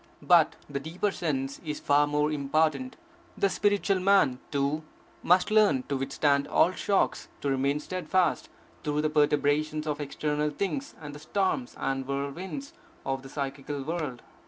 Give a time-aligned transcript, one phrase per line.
[0.23, 2.95] But the deeper sense is far more important.
[3.37, 4.81] The spiritual man, too,
[5.21, 8.49] must learn to withstand all shocks, to remain steadfast
[8.83, 12.73] through the perturbations of external things and the storms and whirlwinds
[13.05, 14.23] of the psychical world.